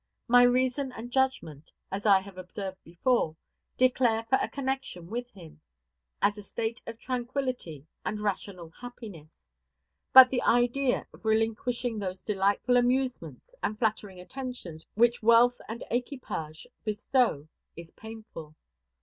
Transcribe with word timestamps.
My 0.27 0.41
reason 0.41 0.91
and 0.93 1.11
judgment, 1.11 1.71
as 1.91 2.07
I 2.07 2.21
have 2.21 2.35
observed 2.39 2.83
before, 2.83 3.35
declare 3.77 4.23
for 4.23 4.39
a 4.41 4.49
connection 4.49 5.11
with 5.11 5.27
him, 5.29 5.61
as 6.23 6.39
a 6.39 6.41
state 6.41 6.81
of 6.87 6.97
tranquillity 6.97 7.85
and 8.03 8.19
rational 8.19 8.71
happiness. 8.71 9.37
But 10.11 10.31
the 10.31 10.41
idea 10.41 11.05
of 11.13 11.23
relinquishing 11.23 11.99
those 11.99 12.23
delightful 12.23 12.77
amusements 12.77 13.47
and 13.61 13.77
flattering 13.77 14.19
attentions 14.19 14.87
which 14.95 15.21
wealth 15.21 15.61
and 15.69 15.83
equipage 15.91 16.65
bestow 16.83 17.47
is 17.75 17.91
painful. 17.91 18.55